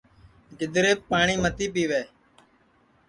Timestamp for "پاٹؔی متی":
1.09-1.67